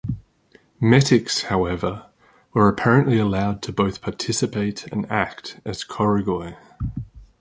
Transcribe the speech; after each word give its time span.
Metics, 0.81 1.43
however, 1.43 2.07
were 2.53 2.67
apparently 2.67 3.19
allowed 3.19 3.61
to 3.61 3.71
both 3.71 4.01
participate 4.01 4.91
and 4.91 5.05
act 5.11 5.59
as 5.63 5.83
"choregoi". 5.83 6.57